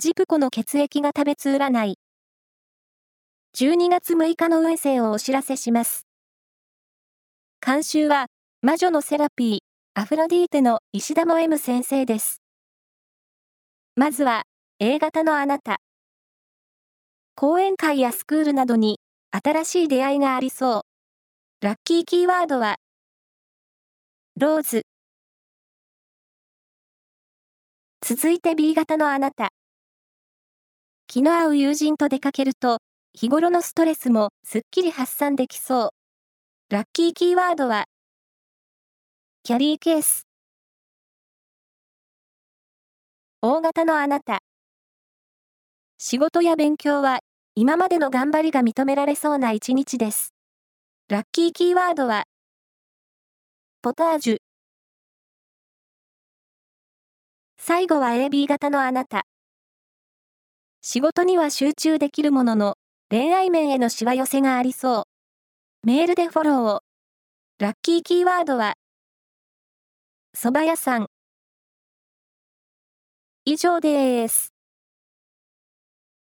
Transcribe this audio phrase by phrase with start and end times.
[0.00, 1.98] ジプコの血液が食べつ占い。
[3.56, 6.06] 12月6日の運勢をお知らせします。
[7.60, 8.26] 監修は、
[8.62, 9.58] 魔女のセラピー、
[10.00, 12.40] アフロディーテの石田も M 先生です。
[13.96, 14.44] まずは、
[14.78, 15.78] A 型のあなた。
[17.34, 19.00] 講演会やスクールなどに、
[19.32, 20.84] 新しい出会いがありそ
[21.60, 21.66] う。
[21.66, 22.76] ラッキーキーワードは、
[24.38, 24.82] ローズ。
[28.00, 29.48] 続いて B 型のあなた。
[31.08, 32.80] 気の合う友人と出かけると、
[33.14, 35.90] 日頃のストレスもすっきり発散できそう。
[36.68, 37.86] ラッキーキーワードは、
[39.42, 40.26] キャリーケース。
[43.40, 44.40] 大型のあなた。
[45.96, 47.20] 仕事や勉強は、
[47.54, 50.34] 今までの頑張りが認められそうな一日です。
[51.08, 52.24] ラッキーキーワードは、
[53.80, 54.38] ポタージュ。
[57.56, 59.24] 最後は AB 型のあなた。
[60.80, 62.74] 仕事には集中できるものの、
[63.10, 65.00] 恋愛面へのしわ寄せがありそ
[65.82, 65.86] う。
[65.86, 66.80] メールでフォローを。
[67.58, 68.74] ラッキーキーワードは、
[70.36, 71.06] 蕎麦屋さん。
[73.44, 74.57] 以上です。